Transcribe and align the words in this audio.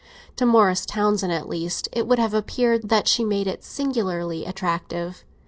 To 0.37 0.47
Morris 0.47 0.87
Townsend, 0.87 1.31
at 1.31 1.47
least, 1.47 1.87
it 1.91 2.07
would 2.07 2.17
have 2.17 2.33
appeared 2.33 2.89
that 2.89 3.07
she 3.07 3.23
made 3.23 3.45
it 3.45 3.63
singularly 3.63 4.45
attractive. 4.45 5.23